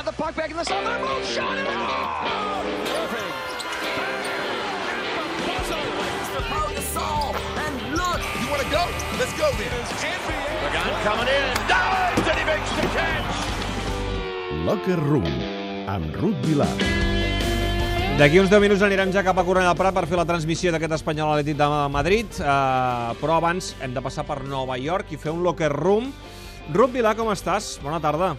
Got 0.00 0.16
the 0.16 0.22
puck 0.22 0.34
back 0.34 0.50
in 0.50 0.56
the 0.56 0.64
zone. 0.64 0.82
Their 0.82 0.98
move. 0.98 1.24
Shot 1.28 1.58
it 1.58 1.66
out. 1.68 2.64
Irving. 2.88 3.28
You 8.40 8.48
want 8.48 8.62
to 8.64 8.70
go? 8.72 8.88
Let's 9.20 9.34
go 9.36 9.52
then. 9.60 9.68
Pagan 10.72 10.96
coming 11.04 11.28
in. 11.28 11.52
Dives 11.68 12.28
and 12.32 12.38
he 12.40 12.44
makes 12.48 12.70
the 12.80 12.86
catch. 12.96 13.36
Locker 14.64 14.96
Room, 15.04 15.28
amb 15.84 16.16
Ruth 16.16 16.40
Vilar. 16.46 16.72
D'aquí 18.16 18.40
uns 18.40 18.48
10 18.48 18.56
minuts 18.64 18.80
anirem 18.80 19.12
ja 19.12 19.20
cap 19.20 19.36
a 19.36 19.44
Cornellà 19.44 19.74
del 19.74 19.82
Prat 19.82 19.92
per 19.98 20.06
fer 20.08 20.16
la 20.16 20.24
transmissió 20.24 20.72
d'aquest 20.72 20.96
Espanyol 20.96 21.34
Atlètic 21.34 21.58
de 21.60 21.68
Madrid, 21.92 22.40
eh, 22.40 23.12
però 23.20 23.36
abans 23.36 23.74
hem 23.84 23.92
de 23.92 24.00
passar 24.00 24.24
per 24.24 24.40
Nova 24.48 24.80
York 24.80 25.12
i 25.12 25.20
fer 25.20 25.36
un 25.36 25.44
locker 25.44 25.68
room. 25.76 26.08
Ruth 26.72 26.96
Vilar, 26.96 27.12
com 27.20 27.28
estàs? 27.36 27.74
Bona 27.84 28.00
tarda. 28.00 28.32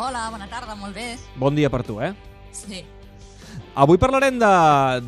Hola, 0.00 0.30
bona 0.32 0.46
tarda, 0.48 0.72
molt 0.80 0.94
bé. 0.96 1.10
Bon 1.36 1.52
dia 1.52 1.68
per 1.68 1.82
tu, 1.84 1.98
eh? 2.00 2.14
Sí. 2.56 2.78
Avui 3.76 3.98
parlarem 4.00 4.38
de... 4.40 4.52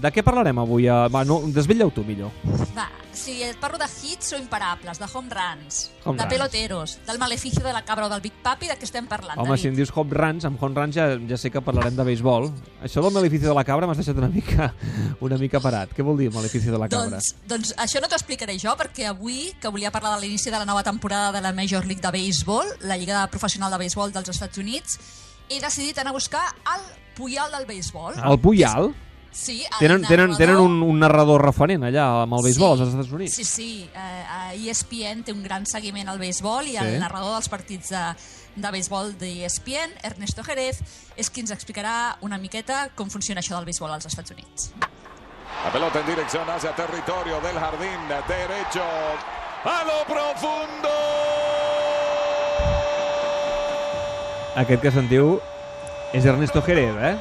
De 0.02 0.10
què 0.12 0.20
parlarem 0.26 0.58
avui? 0.60 0.84
Eh, 0.84 1.06
Va, 1.08 1.22
no, 1.24 1.38
desvetlla-ho 1.48 1.94
tu, 1.96 2.04
millor. 2.04 2.28
Va, 2.76 2.90
si 3.12 3.42
et 3.42 3.56
parlo 3.60 3.78
de 3.78 3.84
hits 4.02 4.32
o 4.32 4.38
imparables, 4.38 4.98
de 4.98 5.06
home 5.12 5.28
runs, 5.30 5.90
Home 6.04 6.16
de 6.16 6.24
runs. 6.24 6.32
peloteros, 6.32 6.98
del 7.06 7.18
maleficio 7.18 7.62
de 7.62 7.72
la 7.72 7.84
cabra 7.84 8.06
o 8.06 8.08
del 8.08 8.20
Big 8.20 8.32
Papi, 8.42 8.66
de 8.68 8.74
què 8.78 8.84
estem 8.88 9.06
parlant, 9.06 9.38
Home, 9.38 9.56
si 9.58 9.68
em 9.68 9.74
David? 9.74 9.76
dius 9.84 9.92
home 9.96 10.14
runs, 10.16 10.44
amb 10.48 10.62
home 10.62 10.74
runs 10.80 10.94
ja, 10.96 11.06
ja 11.28 11.36
sé 11.36 11.50
que 11.50 11.60
parlarem 11.60 11.94
de 11.96 12.04
béisbol. 12.04 12.50
Això 12.82 13.02
del 13.04 13.12
malefici 13.12 13.44
de 13.44 13.54
la 13.54 13.64
cabra 13.64 13.86
m'has 13.86 14.00
deixat 14.00 14.16
una 14.16 14.28
mica, 14.32 14.72
una 15.20 15.38
mica 15.38 15.60
parat. 15.60 15.92
Què 15.92 16.02
vol 16.02 16.16
dir 16.18 16.30
malefici 16.32 16.72
de 16.72 16.78
la 16.80 16.88
cabra? 16.88 17.18
Doncs, 17.18 17.34
doncs 17.48 17.74
això 17.76 18.00
no 18.00 18.08
t'ho 18.08 18.16
explicaré 18.16 18.56
jo, 18.58 18.72
perquè 18.80 19.06
avui, 19.10 19.52
que 19.60 19.68
volia 19.68 19.90
parlar 19.92 20.16
de 20.16 20.24
l'inici 20.26 20.50
de 20.50 20.58
la 20.58 20.64
nova 20.68 20.82
temporada 20.82 21.32
de 21.32 21.40
la 21.44 21.52
Major 21.52 21.84
League 21.86 22.02
de 22.02 22.10
Béisbol, 22.10 22.76
la 22.88 22.96
Lliga 22.96 23.26
Professional 23.28 23.70
de 23.72 23.78
Béisbol 23.84 24.12
dels 24.12 24.28
Estats 24.32 24.58
Units, 24.58 24.98
he 25.48 25.60
decidit 25.60 25.98
anar 25.98 26.10
a 26.14 26.18
buscar 26.18 26.42
el 26.74 26.82
Puyal 27.14 27.50
del 27.52 27.66
béisbol. 27.66 28.14
El 28.24 28.38
Puyal? 28.40 28.94
Sí, 29.32 29.62
el 29.64 29.78
Tenen, 29.78 30.02
tenen, 30.02 30.30
narrador- 30.30 30.36
tenen 30.36 30.56
un, 30.60 30.82
un 30.82 30.98
narrador 31.00 31.40
referent 31.42 31.82
allà 31.88 32.04
amb 32.26 32.34
el 32.36 32.42
béisbol 32.44 32.74
als 32.74 32.90
Estats 32.90 33.10
Units. 33.16 33.34
Sí, 33.34 33.44
sí. 33.48 33.68
Eh, 33.94 34.24
a 34.28 34.52
ESPN 34.54 35.22
té 35.24 35.32
un 35.32 35.42
gran 35.42 35.64
seguiment 35.66 36.08
al 36.12 36.18
béisbol 36.20 36.68
i 36.68 36.76
el 36.76 36.90
Sí. 36.94 36.98
narrador 37.00 37.32
dels 37.38 37.48
partits 37.48 37.88
de, 37.94 38.02
de 38.56 38.70
béisbol 38.70 39.16
de 39.18 39.30
E 39.32 39.46
ESPN, 39.46 39.96
Ernesto 40.04 40.44
Jerez, 40.44 40.82
és 41.16 41.30
qui 41.32 41.40
ens 41.40 41.50
explicarà 41.50 42.18
una 42.20 42.36
miqueta 42.36 42.90
com 42.94 43.08
funciona 43.08 43.40
això 43.40 43.56
del 43.56 43.64
béisbol 43.64 43.90
als 43.90 44.04
Estats 44.06 44.30
Units. 44.36 44.72
La 45.64 45.72
pelota 45.72 46.00
en 46.00 46.06
dirección 46.06 46.48
hacia 46.50 46.74
territorio 46.76 47.40
del 47.40 47.56
jardín 47.56 48.00
derecho. 48.28 48.84
A 49.64 49.80
lo 49.84 50.04
profundo. 50.12 50.90
Aquest 54.56 54.82
que 54.82 54.90
sentiu 54.92 55.38
és 56.12 56.24
Ernesto 56.28 56.60
Jerez, 56.62 56.92
eh? 57.00 57.16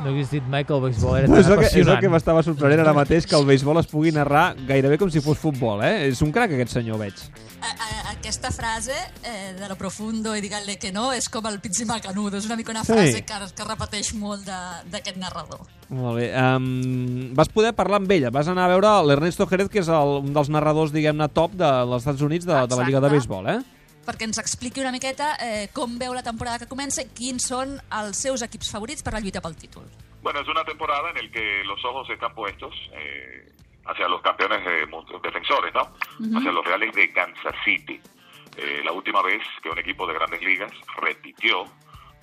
No 0.00 0.08
hagués 0.14 0.30
dit 0.32 0.44
mai 0.48 0.64
que 0.64 0.72
el 0.72 0.80
béisbol 0.80 1.18
era 1.18 1.26
és, 1.26 1.30
tan 1.30 1.36
que, 1.36 1.42
és 1.42 1.46
el 1.50 1.58
apassionant. 1.60 1.98
que 2.00 2.08
m'estava 2.08 2.42
sorprenent 2.42 2.80
ara 2.80 2.94
mateix, 2.96 3.26
que 3.28 3.36
el 3.36 3.44
béisbol 3.44 3.76
es 3.82 3.86
pugui 3.90 4.12
narrar 4.16 4.54
gairebé 4.66 4.96
com 4.96 5.10
si 5.12 5.20
fos 5.20 5.36
futbol, 5.36 5.82
eh? 5.84 6.06
És 6.08 6.22
un 6.24 6.32
crac 6.32 6.54
aquest 6.56 6.72
senyor, 6.78 6.96
veig. 7.02 7.18
A, 7.60 7.68
a, 7.68 7.88
aquesta 8.14 8.48
frase 8.50 8.94
eh, 9.22 9.52
de 9.58 9.68
lo 9.68 9.76
profundo 9.76 10.32
i 10.34 10.40
digue-li 10.40 10.78
que 10.80 10.88
no 10.96 11.10
és 11.12 11.28
com 11.28 11.44
el 11.50 11.58
pizzi 11.60 11.84
macanudo, 11.84 12.38
és 12.40 12.46
una 12.48 12.56
mica 12.56 12.72
una 12.72 12.84
Sí. 12.84 12.94
frase 12.94 13.20
que, 13.28 13.40
que 13.58 13.64
repeteix 13.68 14.14
molt 14.14 14.46
de- 14.48 14.90
d'aquest 14.94 15.18
narrador. 15.20 15.60
Molt 15.90 16.16
bé. 16.16 16.30
Um, 16.32 17.34
vas 17.34 17.48
poder 17.52 17.74
parlar 17.74 18.00
amb 18.00 18.10
ella, 18.10 18.30
vas 18.30 18.48
anar 18.48 18.64
a 18.64 18.72
veure 18.72 18.94
l'Ernesto 19.04 19.46
Jerez, 19.46 19.68
que 19.68 19.80
és 19.84 19.88
el, 19.88 20.16
un 20.24 20.32
dels 20.32 20.48
narradors, 20.48 20.92
diguem-ne, 20.96 21.28
top 21.28 21.52
de, 21.52 21.66
dels 21.66 22.00
Estats 22.00 22.22
Units 22.22 22.46
de, 22.48 22.54
de 22.54 22.76
la 22.80 22.84
Lliga 22.88 23.00
de 23.04 23.10
Exacte. 23.12 23.18
Béisbol, 23.18 23.48
eh? 23.52 23.60
Perquè 24.10 24.26
ens 24.26 24.40
expliqui 24.42 24.82
una 24.82 24.90
miqueta 24.90 25.36
eh, 25.38 25.68
com 25.74 25.94
veu 25.98 26.14
la 26.16 26.24
temporada 26.26 26.58
que 26.58 26.70
comença 26.70 27.04
i 27.06 27.10
quins 27.14 27.46
són 27.52 27.76
els 28.00 28.18
seus 28.26 28.42
equips 28.42 28.72
favorits 28.74 29.06
per 29.06 29.14
la 29.14 29.22
lluita 29.22 29.42
pel 29.44 29.54
títol. 29.54 29.86
Bueno, 30.20 30.40
es 30.40 30.48
una 30.48 30.64
temporada 30.64 31.10
en 31.10 31.16
la 31.16 31.30
que 31.30 31.62
los 31.64 31.82
ojos 31.84 32.10
están 32.10 32.34
puestos 32.34 32.74
eh, 32.92 33.46
hacia 33.86 34.08
los 34.08 34.20
campeones 34.20 34.60
eh, 34.66 34.86
defensores, 35.22 35.72
¿no? 35.72 35.88
Hacia 36.36 36.52
los 36.52 36.64
Reales 36.64 36.94
de 36.94 37.12
Kansas 37.12 37.54
City. 37.64 38.00
Eh, 38.56 38.82
la 38.84 38.92
última 38.92 39.22
vez 39.22 39.42
que 39.62 39.70
un 39.70 39.78
equipo 39.78 40.06
de 40.06 40.14
grandes 40.14 40.42
ligas 40.42 40.72
repitió 41.00 41.64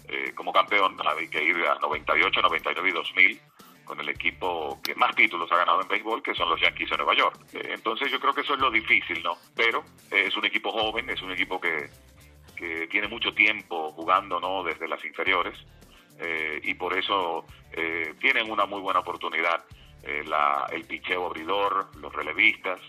eh, 0.07 0.33
como 0.35 0.53
campeón, 0.53 0.95
hay 1.05 1.27
que 1.29 1.43
ir 1.43 1.55
a 1.65 1.79
98, 1.79 2.41
99 2.41 2.89
y 2.89 2.91
2000 2.91 3.41
con 3.87 3.99
el 4.01 4.09
equipo 4.09 4.79
que 4.83 4.93
más 4.95 5.15
títulos 5.15 5.51
ha 5.51 5.57
ganado 5.57 5.81
en 5.81 5.87
béisbol, 5.87 6.21
que 6.21 6.35
son 6.35 6.49
los 6.49 6.59
Yankees 6.61 6.89
de 6.89 6.97
Nueva 6.97 7.15
York. 7.15 7.39
Eh, 7.53 7.69
entonces 7.73 8.11
yo 8.11 8.19
creo 8.19 8.33
que 8.33 8.41
eso 8.41 8.53
es 8.55 8.59
lo 8.59 8.69
difícil, 8.69 9.23
¿no? 9.23 9.37
Pero 9.55 9.83
eh, 10.11 10.25
es 10.27 10.35
un 10.35 10.45
equipo 10.45 10.71
joven, 10.71 11.09
es 11.09 11.21
un 11.21 11.31
equipo 11.31 11.59
que, 11.61 11.89
que 12.55 12.87
tiene 12.87 13.07
mucho 13.07 13.33
tiempo 13.33 13.91
jugando, 13.93 14.39
¿no? 14.39 14.63
Desde 14.63 14.87
las 14.87 15.03
inferiores 15.05 15.57
eh, 16.19 16.59
y 16.63 16.73
por 16.73 16.97
eso 16.97 17.45
eh, 17.71 18.13
tienen 18.19 18.51
una 18.51 18.65
muy 18.65 18.81
buena 18.81 18.99
oportunidad 18.99 19.63
la- 20.25 20.67
el 20.71 20.85
picheo 20.85 21.25
abridor, 21.25 21.89
los 21.97 22.13
relevistas, 22.13 22.79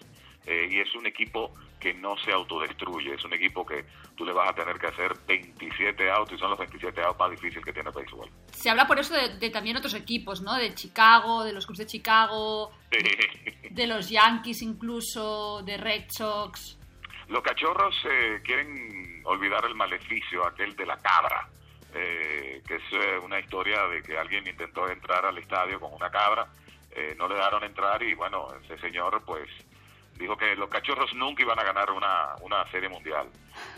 y 0.46 0.78
es 0.78 0.94
un 0.94 1.04
equipo 1.06 1.52
que 1.80 1.92
no 1.92 2.16
se 2.18 2.32
autodestruye, 2.32 3.14
es 3.14 3.24
un 3.24 3.32
equipo 3.34 3.66
que 3.66 3.84
tú 4.16 4.24
le 4.24 4.32
vas 4.32 4.50
a 4.50 4.54
tener 4.54 4.78
que 4.78 4.86
hacer 4.86 5.14
27 5.26 6.10
outs 6.10 6.32
y 6.32 6.38
son 6.38 6.50
los 6.50 6.58
27 6.58 7.02
outs 7.02 7.18
más 7.18 7.30
difíciles 7.32 7.64
que 7.64 7.72
tiene 7.72 7.88
el 7.90 7.94
béisbol. 7.96 8.30
Se 8.58 8.68
habla 8.68 8.88
por 8.88 8.98
eso 8.98 9.14
de, 9.14 9.38
de 9.38 9.50
también 9.50 9.76
otros 9.76 9.94
equipos, 9.94 10.42
¿no? 10.42 10.56
De 10.56 10.74
Chicago, 10.74 11.44
de 11.44 11.52
los 11.52 11.64
Cubs 11.64 11.78
de 11.78 11.86
Chicago, 11.86 12.72
de 13.70 13.86
los 13.86 14.10
Yankees 14.10 14.62
incluso, 14.62 15.62
de 15.62 15.76
Red 15.76 16.06
Sox. 16.08 16.76
Los 17.28 17.40
cachorros 17.40 17.94
eh, 18.10 18.40
quieren 18.42 19.22
olvidar 19.26 19.64
el 19.64 19.76
maleficio 19.76 20.44
aquel 20.44 20.74
de 20.74 20.86
la 20.86 20.96
cabra, 20.96 21.48
eh, 21.94 22.60
que 22.66 22.74
es 22.74 22.82
eh, 22.90 23.18
una 23.22 23.38
historia 23.38 23.86
de 23.86 24.02
que 24.02 24.18
alguien 24.18 24.44
intentó 24.44 24.90
entrar 24.90 25.24
al 25.24 25.38
estadio 25.38 25.78
con 25.78 25.94
una 25.94 26.10
cabra, 26.10 26.48
eh, 26.90 27.14
no 27.16 27.28
le 27.28 27.36
dejaron 27.36 27.62
entrar 27.62 28.02
y 28.02 28.14
bueno, 28.14 28.48
ese 28.64 28.76
señor 28.80 29.22
pues 29.24 29.48
dijo 30.18 30.36
que 30.36 30.56
los 30.56 30.68
cachorros 30.68 31.14
nunca 31.14 31.44
iban 31.44 31.60
a 31.60 31.62
ganar 31.62 31.92
una, 31.92 32.34
una 32.40 32.68
serie 32.72 32.88
mundial. 32.88 33.28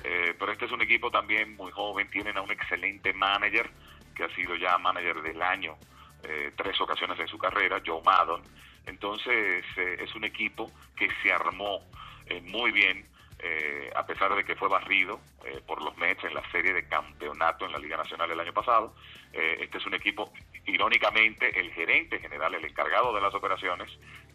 Pero 0.03 0.53
este 0.53 0.65
es 0.65 0.73
un 0.73 0.81
equipo 0.81 1.11
también 1.11 1.55
muy 1.55 1.71
joven, 1.71 2.09
tienen 2.09 2.39
a 2.39 2.41
un 2.41 2.51
excelente 2.51 3.12
manager 3.12 3.71
que 4.20 4.31
ha 4.31 4.36
sido 4.36 4.54
ya 4.56 4.76
manager 4.76 5.22
del 5.22 5.41
año 5.41 5.78
eh, 6.22 6.53
tres 6.54 6.78
ocasiones 6.81 7.19
en 7.19 7.28
su 7.28 7.38
carrera, 7.38 7.81
Joe 7.84 8.03
Maddon. 8.04 8.42
Entonces 8.84 9.64
eh, 9.76 9.97
es 10.00 10.14
un 10.14 10.25
equipo 10.25 10.70
que 10.94 11.08
se 11.22 11.32
armó 11.32 11.81
eh, 12.26 12.42
muy 12.42 12.70
bien, 12.70 13.06
eh, 13.38 13.91
a 13.97 14.04
pesar 14.04 14.34
de 14.34 14.44
que 14.44 14.56
fue 14.56 14.69
barrido 14.69 15.20
eh, 15.47 15.62
por 15.66 15.82
los 15.82 15.97
Mets 15.97 16.22
en 16.25 16.34
la 16.34 16.42
serie 16.50 16.75
de 16.75 16.86
campeonato 16.86 17.64
en 17.64 17.72
la 17.72 17.78
Liga 17.78 17.97
Nacional 17.97 18.31
el 18.31 18.41
año 18.41 18.53
pasado. 18.53 18.94
Eh, 19.32 19.58
este 19.60 19.78
es 19.78 19.86
un 19.86 19.94
equipo, 19.94 20.31
irónicamente, 20.66 21.58
el 21.58 21.72
gerente 21.72 22.19
general, 22.19 22.54
el 22.54 22.64
encargado 22.66 23.14
de 23.14 23.22
las 23.22 23.32
operaciones, 23.32 23.88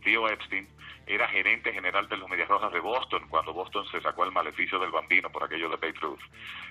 Theo 0.03 0.28
Epstein, 0.28 0.67
era 1.06 1.28
gerente 1.28 1.72
general 1.72 2.09
de 2.09 2.17
los 2.17 2.28
Medias 2.28 2.47
Rojas 2.47 2.73
de 2.73 2.79
Boston 2.79 3.28
cuando 3.29 3.53
Boston 3.53 3.85
se 3.91 4.02
sacó 4.02 4.23
el 4.23 4.31
maleficio 4.31 4.79
del 4.79 4.90
bambino 4.90 5.29
por 5.29 5.44
aquello 5.44 5.69
de 5.69 5.75
Babe 5.75 6.00
Ruth. 6.02 6.22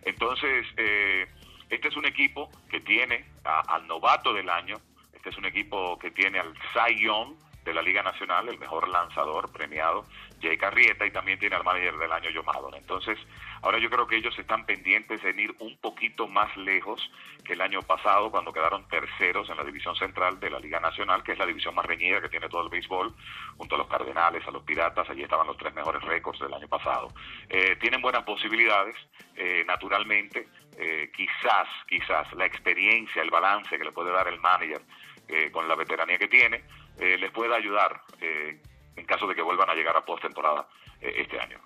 Entonces, 0.03 0.67
eh, 0.77 1.29
este 1.71 1.89
es 1.89 1.97
un 1.97 2.07
equipo 2.07 2.51
que 2.69 2.81
tiene 2.81 3.25
a- 3.45 3.61
al 3.75 3.87
novato 3.87 4.33
del 4.33 4.49
año, 4.49 4.77
este 5.13 5.31
es 5.31 5.39
un 5.39 5.45
equipo 5.47 5.99
que 5.99 6.11
tiene 6.11 6.39
al 6.39 6.53
Cy 6.73 7.01
Young 7.03 7.35
de 7.65 7.75
la 7.75 7.83
Liga 7.83 8.03
Nacional, 8.03 8.49
el 8.49 8.59
mejor 8.59 8.89
lanzador 8.89 9.51
premiado, 9.51 10.05
Jay 10.41 10.59
Carrieta, 10.59 11.07
y 11.07 11.11
también 11.11 11.39
tiene 11.39 11.57
al 11.57 11.65
manager 11.65 11.97
del 11.97 12.13
año, 12.13 12.43
Maddon. 12.43 12.75
Entonces, 12.75 13.19
ahora 13.63 13.79
yo 13.79 13.89
creo 13.89 14.07
que 14.07 14.17
ellos 14.17 14.39
están 14.39 14.67
pendientes 14.67 15.25
en 15.25 15.39
ir 15.39 15.55
un 15.59 15.77
poquito 15.79 16.29
más 16.29 16.55
lejos 16.57 17.01
que 17.45 17.55
el 17.55 17.61
año 17.63 17.81
pasado, 17.83 18.31
cuando 18.31 18.53
quedaron 18.53 18.87
terceros 18.89 19.49
en 19.49 19.57
la 19.57 19.65
división 19.65 19.97
central 19.97 20.39
de 20.41 20.51
la 20.51 20.61
Liga 20.61 20.79
Nacional, 20.81 21.23
que 21.23 21.33
es 21.33 21.39
la 21.39 21.47
división 21.47 21.75
más 21.75 21.87
reñida 21.87 22.21
que 22.21 22.29
tiene 22.29 22.49
todo 22.49 22.63
el 22.63 22.69
béisbol, 22.69 23.15
junto 23.57 23.75
a 23.75 23.79
los 23.79 23.89
Cardenales, 23.89 24.47
a 24.47 24.51
los 24.51 24.63
Piratas, 24.63 25.09
allí 25.09 25.23
estaban 25.23 25.47
los 25.47 25.57
tres 25.57 25.75
mejores 25.75 26.03
récords 26.03 26.41
del 26.41 26.53
año 26.53 26.69
pasado. 26.69 27.09
Eh, 27.49 27.77
tienen 27.81 28.03
buenas 28.03 28.25
posibilidades, 28.25 28.97
eh, 29.37 29.65
naturalmente, 29.67 30.49
eh, 30.77 31.11
quizás, 31.17 31.69
quizás 31.89 32.33
la 32.35 32.47
experiencia, 32.47 33.23
el 33.23 33.31
balance 33.31 33.79
que 33.79 33.85
le 33.85 33.93
puede 33.93 34.13
dar 34.13 34.29
el 34.29 34.41
manager 34.41 34.83
eh, 35.29 35.51
con 35.51 35.69
la 35.69 35.75
veteranía 35.75 36.19
que 36.19 36.29
tiene, 36.29 36.65
eh, 36.99 37.17
les 37.19 37.31
pueda 37.33 37.57
ayudar 37.57 38.01
eh, 38.21 38.61
en 38.97 39.07
caso 39.07 39.27
de 39.27 39.35
que 39.35 39.43
vuelvan 39.43 39.71
a 39.71 39.75
llegar 39.75 39.97
a 39.97 40.05
postemporada 40.05 40.67
eh, 41.01 41.13
este 41.19 41.41
año. 41.41 41.59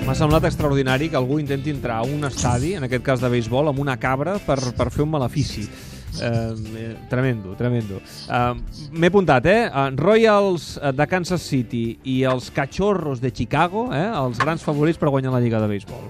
M'ha 0.00 0.14
semblat 0.16 0.46
extraordinari 0.48 1.10
que 1.12 1.18
algú 1.18 1.36
intenti 1.38 1.70
entrar 1.70 1.98
a 2.00 2.02
un 2.08 2.24
estadi, 2.24 2.72
en 2.74 2.86
aquest 2.86 3.04
cas 3.04 3.20
de 3.20 3.28
béisbol, 3.30 3.68
amb 3.68 3.78
una 3.78 3.98
cabra 4.00 4.38
per, 4.42 4.56
per 4.74 4.88
fer 4.90 5.04
un 5.04 5.12
malefici. 5.12 5.66
Eh, 6.18 6.96
tremendo, 7.08 7.52
tremendo. 7.54 8.00
Eh, 8.00 8.54
M'he 8.90 9.10
apuntat, 9.12 9.46
eh? 9.46 9.68
Eh, 9.68 9.84
Royals 10.00 10.72
eh, 10.80 10.90
de 10.96 11.06
Kansas 11.06 11.44
City 11.46 12.00
i 12.02 12.22
els 12.26 12.50
Cachorros 12.50 13.20
de 13.20 13.30
Chicago, 13.30 13.90
eh? 13.94 14.08
els 14.08 14.40
grans 14.40 14.64
favorits 14.64 14.98
per 14.98 15.12
guanyar 15.12 15.36
la 15.36 15.44
Lliga 15.44 15.60
de 15.60 15.68
Béisbol. 15.70 16.08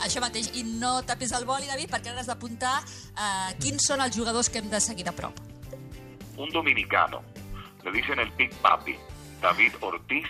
Això 0.00 0.20
mateix, 0.20 0.50
i 0.56 0.64
no 0.64 1.00
tapis 1.06 1.32
el 1.36 1.44
boli, 1.44 1.68
David, 1.68 1.90
perquè 1.92 2.10
ara 2.12 2.24
has 2.24 2.30
d'apuntar 2.30 2.78
eh, 2.80 3.54
quins 3.60 3.86
són 3.86 4.00
els 4.00 4.16
jugadors 4.16 4.48
que 4.48 4.58
hem 4.62 4.70
de 4.70 4.80
seguir 4.80 5.04
de 5.04 5.12
un 6.40 6.50
dominicano, 6.50 7.22
le 7.84 7.92
dicen 7.92 8.18
el 8.18 8.30
Big 8.32 8.54
Papi, 8.62 8.96
David 9.40 9.74
Ortiz, 9.80 10.26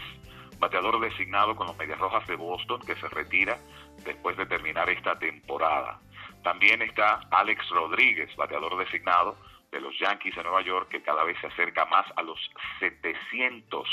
bateador 0.59 1.01
designado 1.01 1.55
con 1.55 1.69
los 1.69 1.79
Medias 1.79 1.99
Rojas 1.99 2.27
de 2.27 2.37
Boston, 2.37 2.81
que 2.85 2.97
se 2.97 3.09
retira 3.09 3.59
después 4.05 4.37
de 4.37 4.47
terminar 4.47 4.91
esta 4.91 5.19
temporada. 5.19 6.01
También 6.43 6.83
está 6.83 7.21
Alex 7.31 7.69
Rodríguez, 7.71 8.35
bateador 8.37 8.77
designado 8.77 9.37
de 9.71 9.81
los 9.81 9.97
Yankees 10.01 10.35
de 10.35 10.43
Nueva 10.43 10.63
York, 10.63 10.89
que 10.89 11.03
cada 11.03 11.23
vez 11.23 11.39
se 11.41 11.47
acerca 11.47 11.85
más 11.85 12.07
a 12.17 12.23
los 12.23 12.39
700 12.81 13.89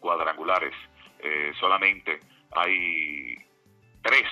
cuadrangulares. 0.00 0.74
Eh, 1.18 1.52
solamente 1.58 2.20
hay 2.54 3.36
tres 4.02 4.28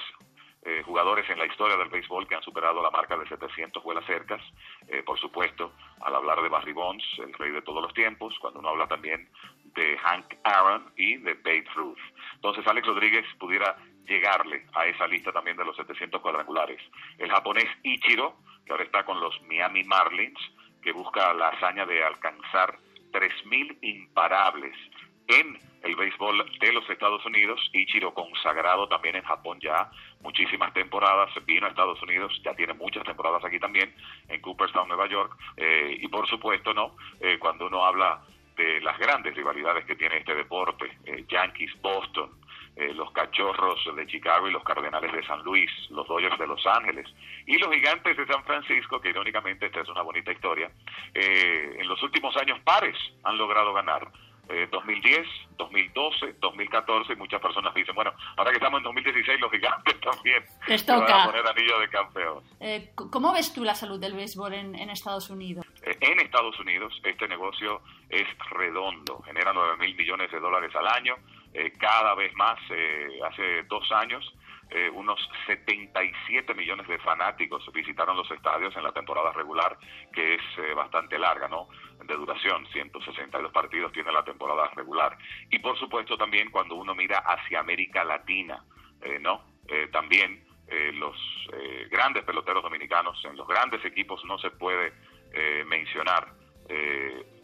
eh, 0.65 0.83
jugadores 0.85 1.29
en 1.29 1.39
la 1.39 1.47
historia 1.47 1.77
del 1.77 1.89
béisbol 1.89 2.29
que 2.29 2.37
han 2.37 2.43
superado 2.43 2.81
la 2.83 2.91
marca 2.91 3.17
de 3.17 3.27
700 3.27 3.83
vuelas 3.83 4.07
cercas. 4.07 4.41
Eh, 4.87 5.03
por 5.03 5.19
supuesto, 5.19 5.73
al 6.01 6.15
hablar 6.15 6.41
de 6.41 6.49
Barry 6.49 6.73
Bonds, 6.73 7.05
el 7.19 7.33
rey 7.35 7.51
de 7.51 7.63
todos 7.63 7.83
los 7.83 7.93
tiempos, 7.95 8.39
cuando 8.41 8.61
uno 8.61 8.69
habla 8.69 8.87
también 8.87 9.29
de 9.65 9.99
Hank 9.99 10.35
Aaron 10.45 10.93
y 10.97 11.17
de 11.17 11.35
Babe 11.35 11.65
Ruth. 11.75 11.99
Entonces, 12.35 12.67
Alex 12.67 12.87
Rodríguez 12.87 13.27
pudiera 13.39 13.77
llegarle 14.07 14.67
a 14.75 14.87
esa 14.87 15.07
lista 15.07 15.33
también 15.33 15.57
de 15.57 15.65
los 15.65 15.77
700 15.77 16.21
cuadrangulares. 16.21 16.81
El 17.19 17.31
japonés 17.31 17.69
Ichiro, 17.83 18.37
que 18.65 18.73
ahora 18.73 18.85
está 18.85 19.05
con 19.05 19.19
los 19.21 19.41
Miami 19.43 19.83
Marlins, 19.85 20.39
que 20.83 20.93
busca 20.93 21.33
la 21.35 21.49
hazaña 21.49 21.87
de 21.87 22.05
alcanzar 22.05 22.79
3.000 23.13 23.79
imparables 23.83 24.77
en 25.29 25.59
el 25.83 25.97
béisbol 25.97 26.45
de 26.61 26.73
los 26.73 26.89
Estados 26.89 27.25
Unidos. 27.27 27.61
Ichiro 27.73 28.15
consagrado 28.15 28.89
también 28.89 29.17
en 29.17 29.23
Japón 29.23 29.59
ya 29.61 29.91
muchísimas 30.21 30.73
temporadas, 30.73 31.31
vino 31.45 31.67
a 31.67 31.71
Estados 31.71 32.01
Unidos, 32.03 32.33
ya 32.45 32.55
tiene 32.55 32.75
muchas 32.75 33.05
temporadas 33.05 33.45
aquí 33.45 33.59
también, 33.59 33.95
en 34.29 34.41
Cooperstown, 34.41 34.89
Nueva 34.89 35.09
York. 35.09 35.37
Eh, 35.57 35.99
y 36.01 36.09
por 36.09 36.29
supuesto, 36.29 36.73
¿no? 36.73 36.97
Eh, 37.21 37.39
cuando 37.39 37.67
uno 37.67 37.85
habla 37.85 38.23
de 38.57 38.81
las 38.81 38.99
grandes 38.99 39.35
rivalidades 39.35 39.85
que 39.85 39.97
tiene 39.97 40.19
este 40.19 40.35
deporte, 40.35 40.99
eh, 41.05 41.25
Yankees, 41.29 41.73
Boston, 41.81 42.31
eh, 42.77 42.93
los 42.95 43.11
Cachorros 43.13 43.81
de 43.95 44.07
Chicago 44.07 44.49
y 44.49 44.53
los 44.53 44.65
Cardenales 44.65 45.13
de 45.13 45.23
San 45.27 45.43
Luis, 45.43 45.71
los 45.91 46.07
Dodgers 46.09 46.39
de 46.39 46.47
Los 46.47 46.67
Ángeles 46.67 47.07
y 47.47 47.59
los 47.59 47.71
Gigantes 47.71 48.17
de 48.17 48.27
San 48.27 48.43
Francisco, 48.45 49.01
que 49.01 49.11
irónicamente 49.11 49.67
esta 49.67 49.81
es 49.81 49.89
una 49.89 50.03
bonita 50.03 50.33
historia, 50.33 50.71
eh, 51.13 51.77
en 51.79 51.87
los 51.87 52.03
últimos 52.03 52.35
años 52.37 52.59
pares 52.61 52.97
han 53.25 53.37
logrado 53.37 53.73
ganar 53.75 54.09
eh, 54.49 54.69
2010, 54.71 55.27
2012, 55.57 56.35
2014, 56.41 57.13
y 57.13 57.17
muchas 57.17 57.41
personas 57.41 57.73
dicen, 57.75 57.95
bueno, 57.95 58.13
ahora 58.37 58.51
que 58.51 58.57
estamos 58.57 58.79
en 58.79 58.85
2016, 58.85 59.41
los 59.41 59.51
gigantes 59.51 60.01
también 60.01 60.43
Les 60.67 60.85
toca. 60.85 61.01
van 61.05 61.21
a 61.21 61.25
poner 61.27 61.47
anillo 61.47 61.79
de 61.79 61.89
campeón. 61.89 62.45
Eh, 62.61 62.91
¿Cómo 62.95 63.33
ves 63.33 63.53
tú 63.53 63.65
la 63.65 63.75
salud 63.75 64.01
del 64.01 64.15
béisbol 64.15 64.55
en, 64.55 64.75
en 64.75 64.91
Estados 64.91 65.31
Unidos? 65.31 65.65
Eh, 65.83 65.97
en 66.01 66.21
Estados 66.21 66.59
Unidos 66.61 66.93
este 67.05 67.29
negocio 67.29 67.83
es 68.09 68.27
redondo, 68.51 69.23
genera 69.23 69.53
9 69.53 69.77
mil 69.79 69.95
millones 69.97 70.31
de 70.31 70.41
dólares 70.41 70.75
al 70.75 70.89
año, 70.89 71.17
eh, 71.55 71.73
cada 71.79 72.15
vez 72.15 72.35
más, 72.35 72.59
eh, 72.71 73.21
hace 73.29 73.63
dos 73.65 73.91
años, 73.93 74.25
eh, 74.71 74.89
unos 74.91 75.21
70 75.47 75.62
67 76.11 76.55
millones 76.55 76.87
de 76.89 76.99
fanáticos 76.99 77.65
visitaron 77.73 78.17
los 78.17 78.31
estadios 78.31 78.75
en 78.77 78.83
la 78.83 78.93
temporada 78.93 79.33
regular, 79.33 79.79
que 80.13 80.35
es 80.35 80.43
eh, 80.59 80.75
bastante 80.75 81.19
larga, 81.19 81.49
¿no? 81.49 81.69
De 82.05 82.15
duración, 82.15 82.67
162 82.73 83.53
partidos 83.53 83.93
tiene 83.93 84.13
la 84.13 84.25
temporada 84.25 84.69
regular. 84.75 85.17
Y 85.51 85.59
por 85.59 85.79
supuesto 85.79 86.17
también 86.17 86.51
cuando 86.51 86.75
uno 86.75 86.95
mira 86.95 87.19
hacia 87.19 87.61
América 87.61 88.05
Latina, 88.05 88.65
eh, 89.01 89.19
¿no? 89.21 89.45
Eh, 89.69 89.89
también 89.93 90.45
los 90.95 91.15
grandes 91.91 92.25
peloteros 92.25 92.63
dominicanos 92.63 93.23
en 93.27 93.37
los 93.37 93.47
grandes 93.47 93.85
equipos 93.85 94.25
no 94.25 94.39
se 94.39 94.51
puede 94.53 94.95
mencionar 95.67 96.33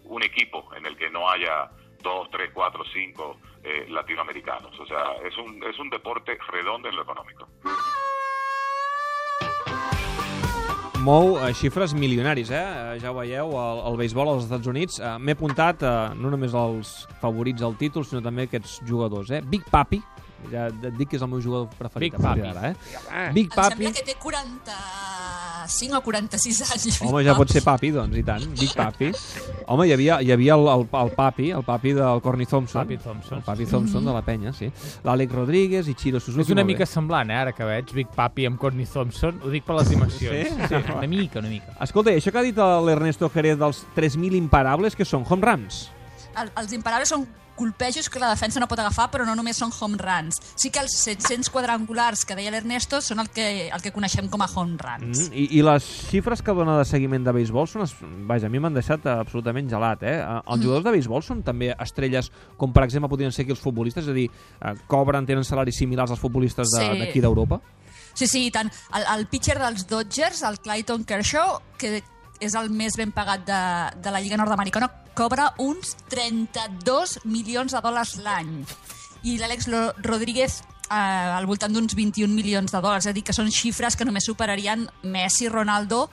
un 0.05 0.23
equipo 0.23 0.75
en 0.75 0.87
el 0.87 0.97
que 0.97 1.11
no 1.11 1.29
haya 1.29 1.69
dos, 2.03 2.31
tres, 2.31 2.51
cuatro, 2.55 2.85
cinco 2.93 3.39
eh, 3.63 3.87
latinoamericanos. 3.89 4.79
O 4.79 4.87
sea, 4.87 5.15
es 5.25 5.37
un, 5.37 5.63
es 5.63 5.79
un 5.79 5.91
deporte 5.91 6.39
redondo 6.51 6.89
en 6.89 6.97
lo 6.97 7.03
económico. 7.03 7.49
Mou 11.05 11.39
eh, 11.39 11.53
xifres 11.55 11.93
milionaris, 11.95 12.51
eh? 12.51 12.59
Eh, 12.59 12.99
Ja 13.03 13.13
ho 13.13 13.17
veieu, 13.17 13.53
el, 13.55 13.81
el 13.87 13.97
béisbol 14.01 14.33
als 14.33 14.45
Estats 14.49 14.67
Units. 14.67 14.99
Eh, 14.99 15.13
M'he 15.23 15.37
apuntat 15.37 15.85
eh, 15.87 15.93
no 16.19 16.33
només 16.33 16.57
els 16.59 16.91
favorits 17.23 17.63
al 17.63 17.77
títol, 17.79 18.05
sinó 18.05 18.21
també 18.25 18.49
aquests 18.49 18.81
jugadors, 18.89 19.31
eh? 19.31 19.41
Big 19.47 19.63
Papi, 19.71 20.01
ja 20.53 20.69
et 20.71 20.95
dic 20.97 21.11
que 21.11 21.19
és 21.19 21.25
el 21.25 21.31
meu 21.31 21.41
jugador 21.43 21.69
preferit 21.79 22.15
Big 22.15 22.23
Papi. 22.23 22.41
d'ara, 22.45 22.71
eh? 22.71 22.75
Big 23.35 23.49
Em 23.49 23.57
Papi... 23.57 23.75
sembla 23.75 23.93
que 23.97 24.05
té 24.07 24.15
45 24.23 25.99
o 25.99 26.03
46 26.07 26.61
anys. 26.67 27.01
Home, 27.03 27.23
ja 27.27 27.35
pot 27.37 27.51
ser 27.53 27.63
papi, 27.67 27.91
doncs, 27.95 28.17
i 28.17 28.25
tant. 28.25 28.47
Big 28.59 28.73
Papi. 28.77 29.11
Home, 29.69 29.89
hi 29.89 29.93
havia, 29.97 30.21
hi 30.25 30.33
havia 30.33 30.55
el, 30.57 30.69
el, 30.73 30.87
el 31.03 31.13
papi, 31.17 31.51
el 31.59 31.65
papi 31.67 31.93
del 31.99 32.23
Corny 32.25 32.47
Thompson. 32.47 32.85
Papi 32.85 33.01
Thompson. 33.03 33.43
El 33.43 33.45
papi 33.49 33.67
Thompson 33.69 34.09
de 34.09 34.15
la 34.15 34.23
penya, 34.25 34.55
sí. 34.57 34.71
L'Àlex 35.05 35.35
Rodríguez 35.35 35.91
i 35.91 35.97
Chiro 35.99 36.23
Suzuki. 36.23 36.47
És 36.47 36.55
una 36.55 36.65
mica 36.69 36.87
semblant, 36.89 37.35
eh, 37.35 37.41
ara 37.43 37.53
que 37.57 37.67
veig 37.69 37.93
Big 37.97 38.15
Papi 38.15 38.47
amb 38.49 38.61
Courtney 38.61 38.89
Thompson. 38.89 39.43
Ho 39.45 39.53
dic 39.53 39.67
per 39.67 39.77
les 39.81 39.93
dimensions. 39.93 40.55
Sí? 40.55 40.71
sí 40.71 40.95
una 40.95 41.11
mica, 41.11 41.43
una 41.43 41.53
mica. 41.53 41.77
Escolta, 41.85 42.15
això 42.15 42.33
que 42.33 42.41
ha 42.41 42.47
dit 42.47 42.57
l'Ernesto 42.59 43.29
Jerez 43.35 43.59
dels 43.61 43.85
3.000 43.97 44.39
imparables, 44.39 44.97
que 44.97 45.07
són 45.09 45.27
home 45.29 45.45
runs? 45.45 45.89
El, 46.39 46.51
els 46.55 46.73
imparables 46.77 47.11
són 47.11 47.27
colpejos 47.59 48.07
que 48.09 48.21
la 48.23 48.31
defensa 48.31 48.61
no 48.63 48.69
pot 48.71 48.79
agafar, 48.79 49.09
però 49.11 49.27
no 49.27 49.35
només 49.35 49.59
són 49.59 49.73
home 49.81 49.99
runs. 49.99 50.39
Sí 50.55 50.71
que 50.71 50.79
els 50.81 50.95
700 50.95 51.51
quadrangulars 51.51 52.23
que 52.25 52.37
deia 52.39 52.53
l'Ernesto 52.55 53.01
són 53.03 53.19
el 53.25 53.29
que, 53.35 53.67
el 53.75 53.83
que 53.83 53.91
coneixem 53.93 54.29
com 54.31 54.41
a 54.45 54.49
home 54.55 54.79
runs. 54.79 55.27
Mm, 55.29 55.35
i, 55.35 55.49
I 55.59 55.65
les 55.67 55.85
xifres 56.13 56.41
que 56.47 56.55
dona 56.55 56.79
de 56.79 56.87
seguiment 56.89 57.27
de 57.27 57.35
béisbol 57.35 57.67
són... 57.69 57.85
Vaja, 58.31 58.47
a 58.47 58.53
mi 58.53 58.61
m'han 58.63 58.77
deixat 58.79 59.05
absolutament 59.11 59.69
gelat, 59.69 60.03
eh? 60.07 60.17
Eh, 60.23 60.39
Els 60.55 60.63
jugadors 60.65 60.87
de 60.87 60.95
béisbol 60.95 61.25
són 61.27 61.43
també 61.43 61.73
estrelles, 61.75 62.31
com 62.57 62.73
per 62.73 62.85
exemple 62.87 63.11
podrien 63.11 63.33
ser 63.35 63.43
aquí 63.45 63.53
els 63.57 63.61
futbolistes, 63.65 64.07
és 64.07 64.13
a 64.13 64.17
dir, 64.17 64.29
eh, 64.31 64.75
cobren, 64.87 65.27
tenen 65.27 65.45
salaris 65.45 65.77
similars 65.83 66.15
als 66.15 66.21
futbolistes 66.23 66.71
de- 66.77 66.87
Sí. 66.93 66.99
d'aquí 67.03 67.21
d'Europa? 67.21 67.61
Sí, 68.15 68.27
sí, 68.27 68.47
i 68.47 68.51
tant. 68.51 68.71
El, 68.95 69.05
el 69.19 69.27
pitcher 69.27 69.59
dels 69.59 69.87
Dodgers, 69.87 70.43
el 70.43 70.59
Clayton 70.61 71.05
Kershaw, 71.05 71.59
que 71.79 72.03
és 72.41 72.55
el 72.55 72.71
més 72.71 72.95
ben 72.99 73.11
pagat 73.11 73.45
de, 73.47 73.61
de 74.03 74.11
la 74.15 74.21
Lliga 74.23 74.37
Nord-Americana, 74.39 74.89
cobra 75.19 75.53
uns 75.59 75.97
32 76.15 77.19
milions 77.27 77.75
de 77.75 77.81
dòlars 77.83 78.21
l'any. 78.23 78.53
I 79.27 79.35
l'Àlex 79.41 79.67
Rodríguez 80.07 80.61
eh, 80.63 80.95
al 80.95 81.49
voltant 81.51 81.75
d'uns 81.75 81.97
21 81.99 82.31
milions 82.31 82.71
de 82.71 82.79
dòlars. 82.79 83.09
És 83.09 83.11
a 83.11 83.17
dir, 83.17 83.25
que 83.27 83.35
són 83.35 83.51
xifres 83.51 83.99
que 83.99 84.07
només 84.07 84.29
superarien 84.31 84.87
Messi, 85.03 85.49
Ronaldo, 85.51 86.05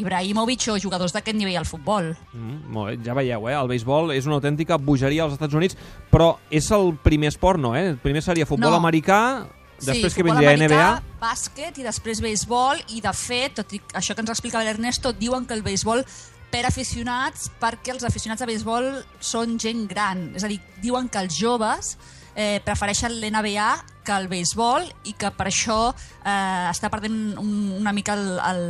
Ibrahimovic 0.00 0.66
o 0.74 0.78
jugadors 0.82 1.14
d'aquest 1.14 1.38
nivell 1.38 1.60
al 1.60 1.68
futbol. 1.68 2.10
Mm, 2.32 2.58
molt 2.74 2.90
bé, 2.90 2.98
ja 3.06 3.14
veieu, 3.14 3.46
eh? 3.50 3.54
El 3.54 3.70
béisbol 3.70 4.10
és 4.16 4.26
una 4.26 4.40
autèntica 4.40 4.80
bogeria 4.82 5.28
als 5.28 5.38
Estats 5.38 5.54
Units, 5.54 5.78
però 6.10 6.32
és 6.50 6.72
el 6.74 6.96
primer 7.06 7.30
esport, 7.30 7.62
no, 7.62 7.76
eh? 7.78 7.92
El 7.94 8.02
primer 8.02 8.22
seria 8.26 8.50
futbol 8.50 8.74
No. 8.74 8.82
americà, 8.82 9.46
després 9.78 10.14
que 10.14 10.24
futbol 10.24 10.38
vindria 10.38 10.56
americà, 10.58 10.82
NBA... 10.98 11.22
bàsquet 11.22 11.78
i 11.78 11.86
després 11.86 12.22
béisbol 12.22 12.82
i 12.96 13.00
de 13.00 13.14
fet, 13.14 13.54
tot 13.62 13.78
i 13.78 13.82
això 13.94 14.14
que 14.14 14.26
ens 14.26 14.34
explicava 14.34 14.66
l'Ernesto, 14.66 15.14
diuen 15.14 15.46
que 15.46 15.54
el 15.54 15.62
béisbol 15.62 16.02
per 16.50 16.64
aficionats 16.66 17.50
perquè 17.60 17.94
els 17.94 18.04
aficionats 18.04 18.42
de 18.42 18.48
béisbol 18.50 18.90
són 19.20 19.58
gent 19.62 19.86
gran. 19.90 20.30
És 20.34 20.44
a 20.44 20.50
dir, 20.50 20.60
diuen 20.82 21.08
que 21.08 21.22
els 21.22 21.36
joves 21.38 21.96
eh, 22.34 22.60
prefereixen 22.64 23.16
l'NBA 23.20 23.70
que 24.02 24.14
el 24.16 24.28
béisbol 24.30 24.86
i 25.06 25.12
que 25.18 25.28
per 25.36 25.46
això 25.50 25.90
eh, 25.92 26.70
està 26.70 26.88
perdent 26.90 27.36
un, 27.38 27.50
una 27.78 27.92
mica 27.92 28.14
el, 28.16 28.38
el, 28.40 28.62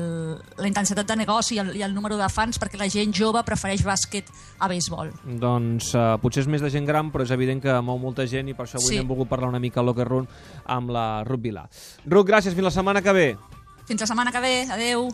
la 0.58 0.68
intensitat 0.68 1.06
de 1.06 1.16
negoci 1.20 1.54
i 1.56 1.60
el, 1.62 1.70
i 1.78 1.84
el 1.87 1.94
número 1.94 2.18
de 2.18 2.28
fans 2.28 2.58
perquè 2.60 2.80
la 2.80 2.88
gent 2.90 3.14
jove 3.16 3.40
prefereix 3.46 3.84
bàsquet 3.87 4.28
a 4.58 4.68
béisbol. 4.68 5.14
Doncs 5.40 5.94
uh, 5.94 6.16
potser 6.20 6.42
és 6.44 6.50
més 6.50 6.60
de 6.64 6.72
gent 6.75 6.88
gran, 6.88 7.12
però 7.14 7.25
és 7.25 7.32
evident 7.37 7.62
que 7.62 7.78
mou 7.80 8.00
molta 8.02 8.26
gent 8.26 8.50
i 8.50 8.56
per 8.58 8.66
això 8.66 8.80
avui 8.82 8.96
Sí. 8.96 8.99
hem 9.00 9.08
volgut 9.08 9.30
parlar 9.30 9.49
una 9.49 9.62
mica 9.62 9.80
al 9.80 9.87
Locker 9.87 10.08
Room 10.08 10.26
amb 10.66 10.90
la 10.90 11.22
Ruth 11.25 11.44
Vilà. 11.46 11.68
Ruth, 12.06 12.26
gràcies, 12.26 12.52
fins 12.58 12.66
la 12.66 12.75
setmana 12.75 13.00
que 13.00 13.12
ve. 13.16 13.28
Fins 13.87 14.00
la 14.02 14.06
setmana 14.10 14.32
que 14.34 14.40
ve. 14.40 14.54
Adeu. 14.70 15.10